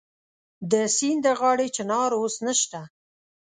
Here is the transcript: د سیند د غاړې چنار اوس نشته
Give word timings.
د 0.71 0.73
سیند 0.95 1.21
د 1.25 1.27
غاړې 1.39 1.67
چنار 1.75 2.11
اوس 2.19 2.35
نشته 2.45 2.81